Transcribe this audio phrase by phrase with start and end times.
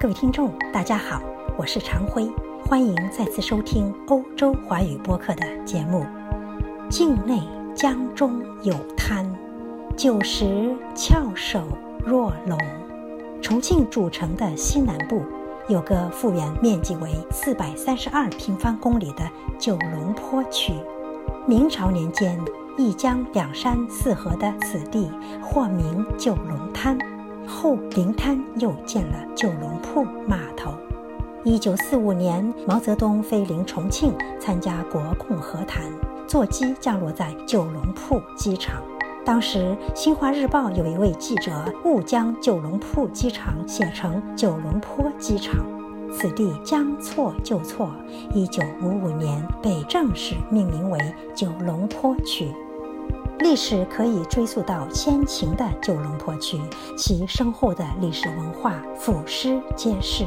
[0.00, 1.20] 各位听众，大家好，
[1.58, 2.26] 我是常辉，
[2.64, 6.06] 欢迎再次收听欧洲华语播客的节目。
[6.88, 7.42] 境内
[7.74, 9.30] 江中有滩，
[9.98, 11.60] 旧时翘首
[12.02, 12.58] 若龙。
[13.42, 15.22] 重庆主城的西南部
[15.68, 20.72] 有个复原面积为四百三十二平方公里的九龙坡区。
[21.46, 22.42] 明朝年间，
[22.78, 25.12] 一江两山四合的此地，
[25.42, 26.98] 或名九龙滩。
[27.50, 30.72] 后灵滩又建了九龙铺码头。
[31.42, 35.82] 一九四五年，毛泽东飞临重庆参加国共和谈，
[36.28, 38.80] 座机降落在九龙铺机场。
[39.24, 41.52] 当时，《新华日报》有一位记者
[41.84, 45.56] 误将九龙铺机场写成九龙坡机场，
[46.12, 47.90] 此地将错就错。
[48.32, 50.98] 一九五五年被正式命名为
[51.34, 52.48] 九龙坡区。
[53.40, 56.60] 历史可以追溯到先秦的九龙坡区，
[56.96, 60.26] 其深厚的历史文化俯拾皆是。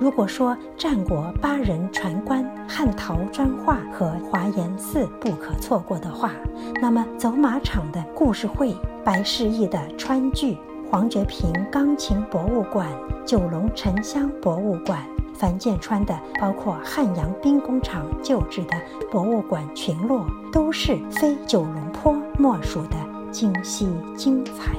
[0.00, 6.32] 如果说战国八人传观、汉陶砖画和华严寺不可错过的话，
[6.80, 10.56] 那么走马场的故事会、白示意的川剧、
[10.90, 12.88] 黄觉平钢琴博物馆、
[13.26, 18.76] 九龙沉香博物馆、樊建川的包括汉阳兵工厂旧址的
[19.10, 22.96] 博物馆群落，都是非九龙坡莫属的
[23.30, 24.72] 精细精彩。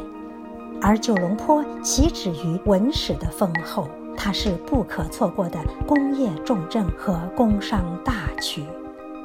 [0.82, 3.88] 而九龙坡岂止于文史的丰厚。
[4.16, 8.64] 它是不可错过的工业重镇和工商大区。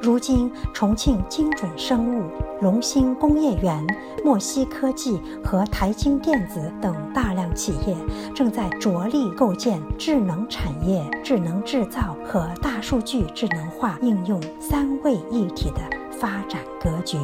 [0.01, 2.23] 如今，重庆精准生物、
[2.59, 3.85] 龙兴工业园、
[4.25, 7.95] 墨西科技和台晶电子等大量企业
[8.33, 17.17] 正在着力构建智能产业、智能制造和大数据智能化应用三位一体的发展格局。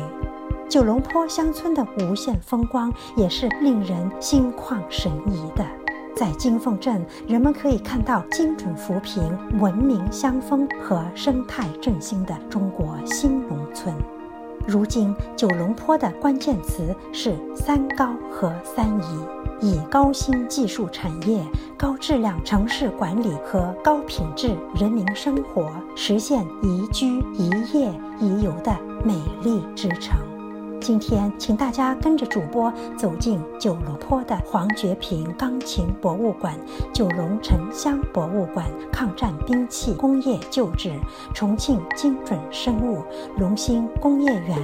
[0.68, 5.64] 九龙坡乡村的无限风光也是令人心旷神怡的。
[6.16, 9.24] 在金凤镇，人们可以看到精准扶贫、
[9.60, 13.94] 文明乡风和生态振兴的中国新农村。
[14.68, 19.20] 如今，九龙坡的关键词是“三高”和“三宜”，
[19.62, 21.44] 以高新技术产业、
[21.78, 30.18] 高质量城市管理和高品质人民生活，实现宜居、宜业、宜游的美丽之城。
[30.86, 36.56] 今天，请大家跟着主播走进九龙坡的黄觉平钢琴博物馆、
[36.94, 40.94] 九龙沉香博物馆、抗战兵器工业旧址、
[41.34, 43.04] 重庆精准生物、
[43.36, 44.60] 龙兴工业园、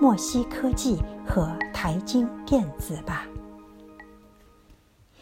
[0.00, 3.26] 墨西科技和台晶电子吧。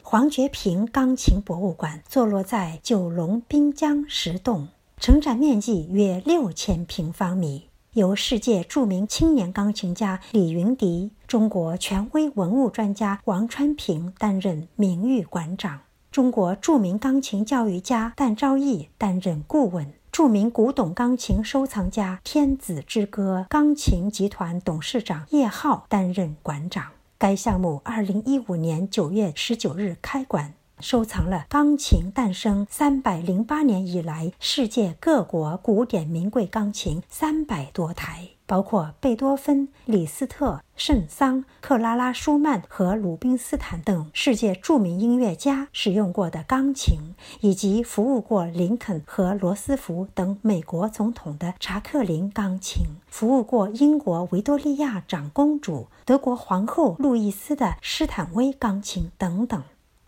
[0.02, 7.71] 黄觉平钢琴博物馆坐落在九龙滨江石洞，承展面积约六千平方米。
[7.94, 15.80] 由世界著名青年钢琴家李云迪、中国权威文物专家王川平担任名誉馆长，
[16.10, 26.92] 中国著名钢琴教育家旦昭义担任顾问，著名古董钢琴收藏家天子之歌钢琴集团董事长叶浩担任馆长。
[27.18, 30.54] 该项目二零一五年九月十九日开馆。
[30.82, 59.62] 收藏了钢琴诞生三百零八年以来世界各国古典名贵钢琴三百多台，包括贝多芬、李斯特、圣桑、克拉拉·舒曼和鲁宾斯坦等世界著名音乐家使用过的钢琴，以及服务过林肯和罗斯福等美国总统的查克林钢琴，服务过英国维多利亚长公主、德国皇后路易斯的施坦威钢琴等等。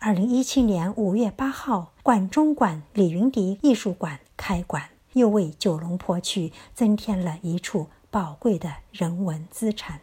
[0.07, 10.01] 二零一七年五月八号，馆中馆李云迪艺术馆开馆，又为九龙坡区增添了一处宝贵的人文资产。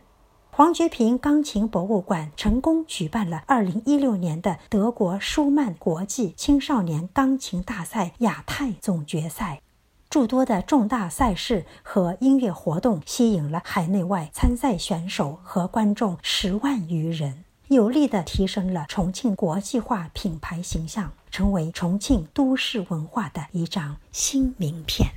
[0.50, 9.62] 黄觉平钢琴博物馆成功举办了二零一六年的德国舒曼国际青少年钢琴大赛亚太总决赛，
[10.10, 17.44] 诸多的重大赛事和音乐活动吸引了海内外参赛选手和观众十万余人。
[17.72, 25.12] 有力地提升了重庆国际化品牌形象，成为重庆都市文化的一张新名片。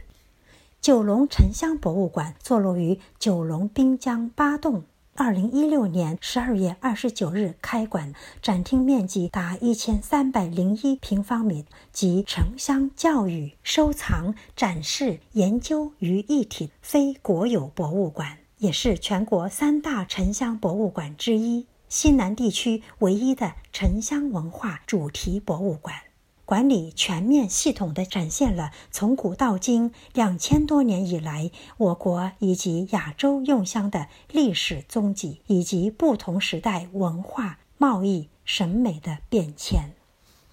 [0.81, 4.85] 九龙沉香博物馆坐落于九龙滨江八洞，
[5.17, 21.67] 二零一六年十二月二十九日开馆，展厅面积达一千三百零一平方米，集沉香教育、收藏、展示、研究于一体，非国有博物馆，也是全国三大沉香博物馆之一。
[21.89, 25.95] 西南地区唯一的沉香文化主题博物馆，
[26.45, 39.95] 馆里全面系统地展现了从古到今两千多年以来我国以及亚洲用香的历史踪迹，以及不同时代文化、贸易、审美的变迁。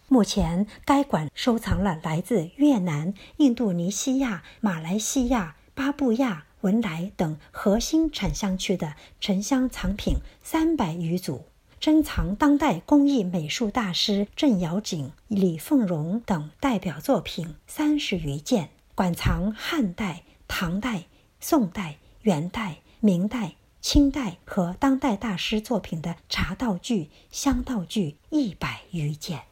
[0.07, 10.17] 目前，该馆收藏了来自越南、印度尼西亚、马来西亚、巴布亚、文莱等核心产香区的沉香藏品
[10.53, 11.45] 三百余组，
[11.79, 21.05] 珍藏当代工艺美术大师郑尧景、李凤荣等代表作品三十余件，馆藏汉代、唐代、
[21.39, 29.43] 宋代、元代、明代、清代和当代大师作品的茶道具、香道具一百余件。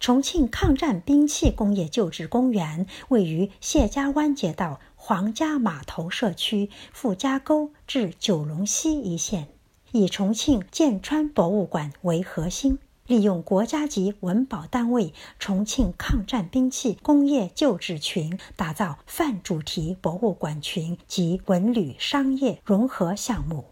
[0.00, 9.48] 重庆抗战兵器工业旧址公园位于谢家湾街道黄家码头社区傅家沟至九龙溪一线，
[9.92, 23.66] 以重庆建川博物馆为核心，利用国家级文保单位重庆抗战兵器工业旧址群，打造泛主题博物馆群及文旅商业融合项目，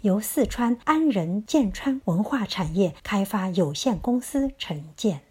[0.00, 5.27] 由四川安仁建川文化产业开发有限公司承建。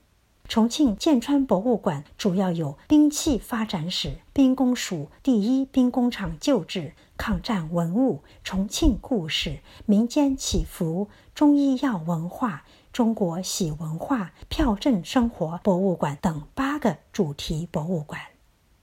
[0.47, 12.63] 重庆建川博物馆主要有兵器发展史、兵工署第一兵工厂旧址、抗战文物、重庆故事、民间祈福、中医药文化、
[12.93, 18.21] 中国喜文化、票证生活博物馆等八个主题博物馆。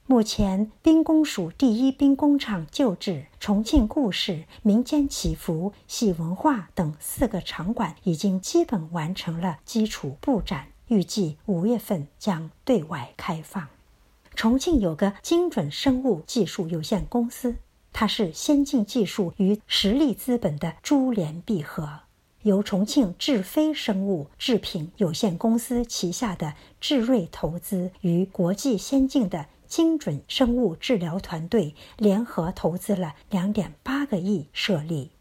[0.06, 10.66] 目前，兵工署第一兵工厂旧址、重庆故事、民间祈福、喜文化等四个场馆已经基本完成了基础布展。
[10.88, 13.68] 预计五月份将对外开放。
[14.34, 17.56] 重庆有个精准生物技术有限公司，
[17.92, 22.00] 它是先进技术与实力资本的珠联璧合。
[22.42, 35.12] 由重庆智飞生物制品有限公司旗下的智瑞投资与国际先进的精准生物治疗团队联合投资了两点八个亿设立。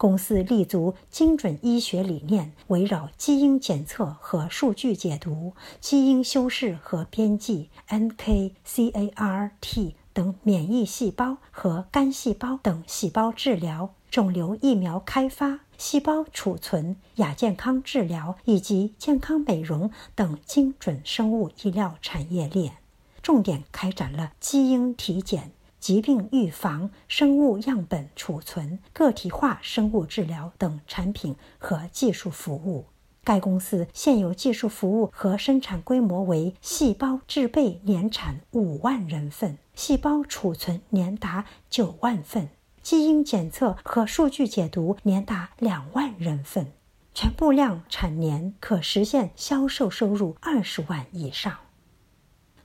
[0.00, 22.78] 公司立足精准医学理念，围绕基因检测和数据解读、基因修饰和编辑、NK、CAR-T 等免疫细胞和干细胞等细胞治疗、肿瘤疫苗开发、细胞储存、亚健康治疗以及健康美容等精准生物医疗产业链，
[23.20, 25.52] 重点开展了基因体检。
[25.80, 32.84] 疾病预防、生物样本储存、个体化生物治疗等产品和技术服务。
[33.22, 42.48] 该公司现有技术服务和生产规模为：细胞制备年产五万人份，细胞储存年达九万份，
[42.82, 46.72] 基因检测和数据解读年达两万人份，
[47.14, 51.58] 全部量产年可实现销售收入二十万以上。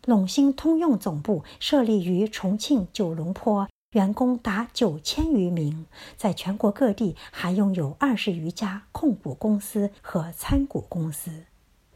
[0.05, 11.45] 陇新通用总部设立于重庆九龙坡，员工达九千余名，在全国各地还拥有二十余家控股公司和参股公司。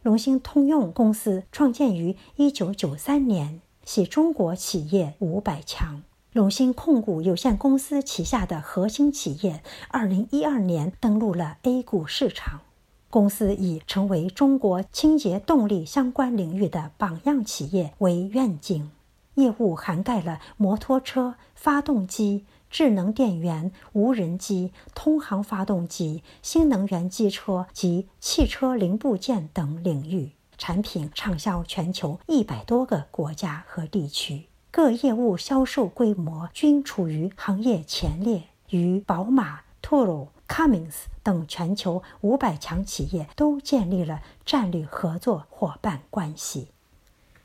[0.03, 6.01] 陇新通用公司创建于一九九三年，系中国企业五百强。
[6.33, 12.61] 陇新控股有限公司旗下的核心企业，二零一二年登陆了 A 股市场。
[13.09, 18.91] 公司以成为中国清洁动力相关领域的榜样企业为愿景，
[19.33, 40.27] 业务涵盖了摩托车发动机、智能电源、无人机、通航发动机、新能源机车及汽车零部件等领域，产品畅销全球一百多个国家和地区，各业务销售规模均处于行业前列，与宝马、Toro。
[40.49, 46.67] Cummins 等全球五百强企业都建立了战略合作伙伴关系。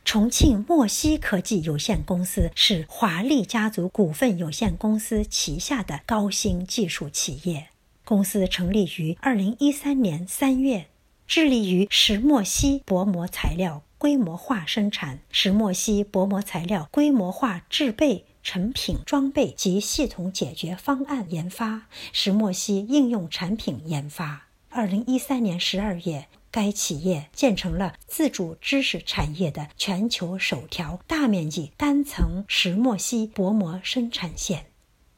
[0.04, 7.68] 重庆墨西科技有限公司是华丽家族股份有限公司旗下的高新技术企业。
[8.04, 10.87] 公司成立于二零一三年三月，
[11.26, 18.26] 致力于石墨烯薄膜材料规模化生产、石墨烯薄膜材料规模化制备。
[18.45, 24.49] 成品装备及系统解决方案研发，石墨烯应用产品研发。
[24.69, 34.67] 二零一三年十二月，该企业建成了自主知识产业的全球首条大面积单层石墨烯薄膜生产线，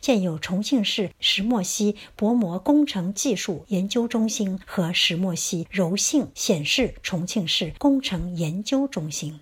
[0.01, 9.41] 建有重庆市石墨烯薄膜工程技术研究中心和石墨烯柔性显示重庆市工程研究中心。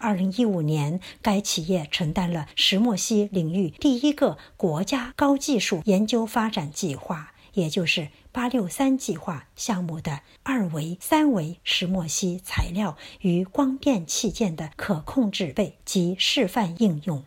[0.00, 17.22] 二零一五年，该企业承担了石墨烯领域第一个国家高技术研究发展计划，也就是“八六三”计划项目的二维、三维石墨烯材料与光电器件的可控制备及示范应用。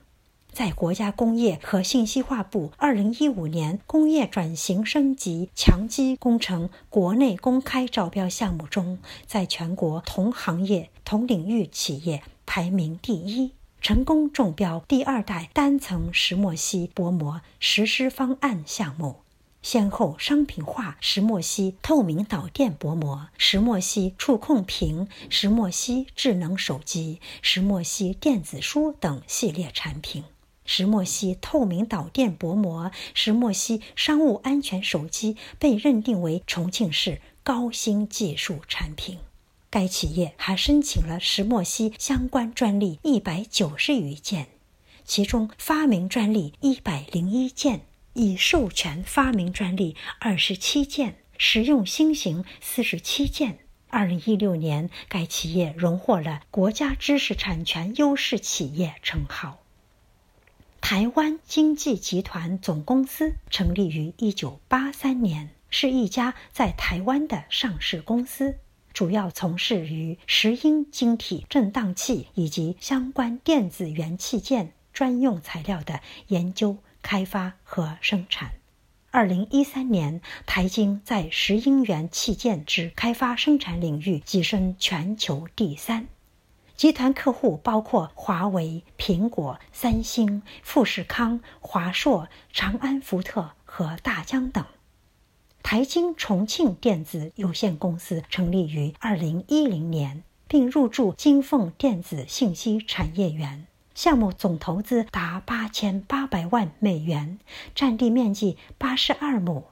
[0.51, 19.21] 在国家工业和信息化部二零一五年工业转型升级强基工程国内公开招标项目中，在全国同行业同领域企业排名第一，成功中标第二代单层石墨烯薄膜实施方案项目。
[19.61, 30.25] 先后商品化石墨烯透明导电薄膜、石墨烯触控屏、石墨烯智能手机、石墨烯电子书等系列产品。
[30.65, 39.19] 石墨烯透明导电薄膜、石墨烯商务安全手机被认定为重庆市高新技术产品。
[39.73, 44.49] 该企业还申请了石墨烯相关专利一百九十余件，
[45.03, 47.81] 其中发明专利一百零一件。
[48.13, 53.57] 已授权发明专利二十七件，实用新型四十七件。
[53.87, 59.57] 二零一六年，该企业荣获了国家知识产权优势企业称号。
[60.81, 68.59] 台湾经济集团总公司成立于一九八三年，是一家在台湾的上市公司，
[68.93, 76.77] 主要从事于石英晶体振荡器以及相关电子元器件专用材料的研究。
[77.05, 78.53] 开发和生产。
[79.11, 86.07] 二零一三年，台晶在石英元器件之开发生产领域跻身全球第三。
[86.77, 94.65] 集团客户包括华为、苹果、三星、富士康、华硕、长安福特和大疆等。
[95.63, 103.65] 台晶重庆电子有限公司成立于二零一零年，并入驻金凤电子信息产业园。
[103.95, 107.39] 项目总投资达八千八百万美元，
[107.73, 109.63] 占地面积八十二亩，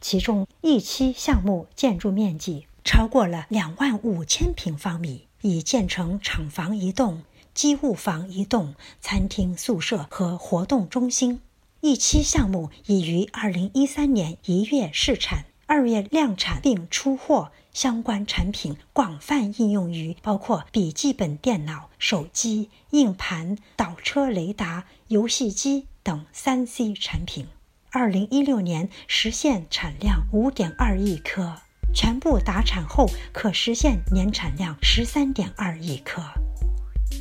[0.00, 11.40] 其中一期项目建筑面积超过了两万五千平方米，已建成厂房一栋、机务房一栋、餐厅、宿舍和活动中心。
[11.82, 15.46] 一期项目已于二零一三年一月试产。
[15.66, 27.46] 二月量产并出货，相关产品广泛应用于包括笔记本电脑、手机、硬盘、倒车雷达、游戏机等三 C 产品。
[27.90, 31.54] 二零一六年实现产量五点二亿颗，
[31.94, 36.22] 全部达产后可实现年产量十三点二亿颗。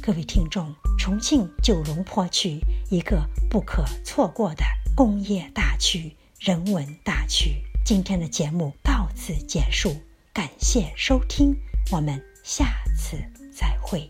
[0.02, 4.64] 各位听众，重庆九龙坡区一个不可错过的
[4.96, 7.62] 工业大区、人文大区。
[7.86, 9.96] 今天的节目到此结束，
[10.34, 11.56] 感谢收听，
[11.92, 12.66] 我们下
[12.98, 13.18] 次
[13.52, 14.10] 再会。